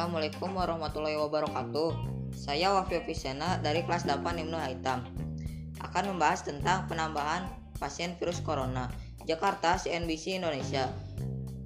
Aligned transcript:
Assalamualaikum 0.00 0.56
warahmatullahi 0.56 1.20
wabarakatuh. 1.20 1.92
Saya 2.32 2.72
Wafi 2.72 3.04
Fisena 3.04 3.60
dari 3.60 3.84
kelas 3.84 4.08
8 4.08 4.24
Ibnu 4.32 4.56
Haitam 4.56 5.04
akan 5.76 6.16
membahas 6.16 6.40
tentang 6.40 6.88
penambahan 6.88 7.44
pasien 7.76 8.16
virus 8.16 8.40
corona. 8.40 8.88
Jakarta, 9.28 9.76
CNBC 9.76 10.40
Indonesia. 10.40 10.88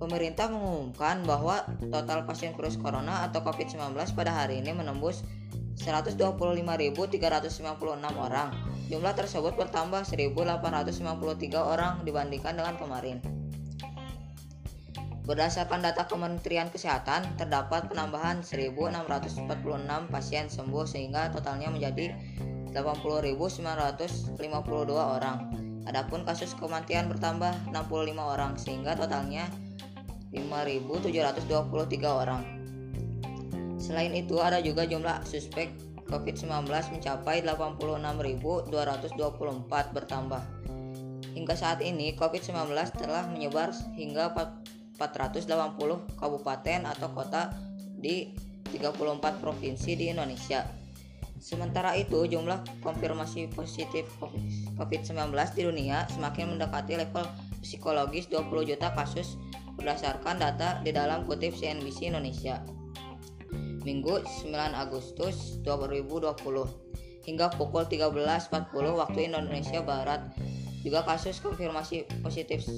Pemerintah 0.02 0.50
mengumumkan 0.50 1.23
bahwa 1.23 1.62
total 1.86 2.27
pasien 2.27 2.59
virus 2.59 2.74
corona 2.74 3.23
atau 3.23 3.38
COVID-19 3.38 3.95
pada 4.18 4.34
hari 4.34 4.59
ini 4.59 4.74
menembus 4.74 5.23
125.356 5.87 7.14
orang. 8.19 8.51
Jumlah 8.91 9.14
tersebut 9.14 9.55
bertambah 9.55 10.02
1.853 10.10 11.55
orang 11.55 12.02
dibandingkan 12.02 12.59
dengan 12.59 12.74
kemarin. 12.82 13.44
Berdasarkan 15.24 15.80
data 15.80 16.05
Kementerian 16.05 16.69
Kesehatan, 16.69 17.24
terdapat 17.41 17.88
penambahan 17.88 18.45
1.646 18.45 19.48
pasien 20.12 20.52
sembuh 20.52 20.84
sehingga 20.84 21.33
totalnya 21.33 21.73
menjadi 21.73 22.12
80.952 22.77 24.37
orang. 24.92 25.48
Adapun 25.88 26.28
kasus 26.28 26.52
kematian 26.52 27.09
bertambah 27.09 27.56
65 27.73 28.20
orang 28.20 28.52
sehingga 28.60 28.92
totalnya 28.92 29.48
5.723 30.37 31.09
orang. 32.05 32.45
Selain 33.80 34.12
itu, 34.12 34.45
ada 34.45 34.61
juga 34.61 34.84
jumlah 34.84 35.25
suspek 35.25 35.72
COVID-19 36.12 36.69
mencapai 36.69 37.41
86.224 37.48 38.69
bertambah. 39.97 40.42
Hingga 41.33 41.55
saat 41.56 41.80
ini, 41.80 42.12
COVID-19 42.12 42.77
telah 43.00 43.25
menyebar 43.33 43.72
hingga 43.97 44.28
480 44.98 46.19
kabupaten 46.19 46.81
atau 46.87 47.09
kota 47.11 47.50
di 47.98 48.31
34 48.70 49.42
provinsi 49.42 49.95
di 49.95 50.11
Indonesia. 50.11 50.67
Sementara 51.45 51.92
itu, 51.92 52.25
jumlah 52.25 52.64
konfirmasi 52.81 53.53
positif 53.53 54.09
COVID-19 54.81 55.36
di 55.53 55.62
dunia 55.69 56.09
semakin 56.09 56.56
mendekati 56.56 56.97
level 56.97 57.28
psikologis 57.61 58.33
20 58.33 58.70
juta 58.70 58.89
kasus 58.97 59.36
berdasarkan 59.77 60.41
data 60.41 60.81
di 60.81 60.95
dalam 60.95 61.29
kutip 61.29 61.53
CNBC 61.53 62.08
Indonesia. 62.08 62.64
Minggu 63.84 64.25
9 64.25 64.48
Agustus 64.73 65.61
2020 65.61 67.29
hingga 67.29 67.53
pukul 67.53 67.84
13.40 67.89 68.73
waktu 68.97 69.29
Indonesia 69.29 69.81
Barat 69.84 70.33
juga 70.84 71.00
kasus 71.00 71.40
konfirmasi 71.40 72.04
positif 72.20 72.68